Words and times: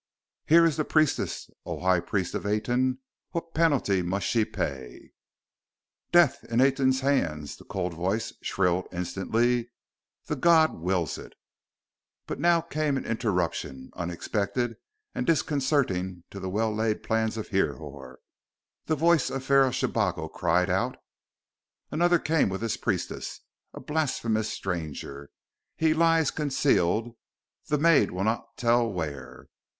"Here 0.47 0.65
is 0.65 0.77
the 0.77 0.83
priestess, 0.83 1.47
O 1.63 1.79
High 1.81 1.99
Priest 1.99 2.33
of 2.33 2.43
Aten! 2.43 2.97
What 3.33 3.53
penalty 3.53 4.01
must 4.01 4.25
she 4.25 4.43
pay?" 4.45 5.11
"Death 6.11 6.43
in 6.45 6.59
Aten's 6.59 7.01
hands!" 7.01 7.55
the 7.57 7.65
cold 7.65 7.93
voice 7.93 8.33
shrilled 8.41 8.87
instantly. 8.91 9.69
"The 10.25 10.35
God 10.35 10.73
wills 10.73 11.19
it!" 11.19 11.35
But 12.25 12.39
now 12.39 12.61
came 12.61 12.97
an 12.97 13.05
interruption, 13.05 13.91
unexpected 13.93 14.75
and 15.13 15.27
disconcerting 15.27 16.23
to 16.31 16.39
the 16.39 16.49
well 16.49 16.73
laid 16.73 17.03
plans 17.03 17.37
of 17.37 17.49
Hrihor. 17.49 18.17
The 18.87 18.95
voice 18.95 19.29
of 19.29 19.43
Pharaoh 19.45 19.69
Shabako 19.69 20.29
cried 20.33 20.71
out: 20.71 20.97
"Another 21.91 22.17
came 22.17 22.49
with 22.49 22.61
this 22.61 22.75
priestess 22.75 23.41
a 23.71 23.79
blasphemous 23.79 24.49
stranger! 24.51 25.29
He 25.75 25.93
lies 25.93 26.31
concealed; 26.31 27.15
the 27.67 27.77
maid 27.77 28.09
will 28.09 28.23
not 28.23 28.57
tell 28.57 28.91
where! 28.91 29.45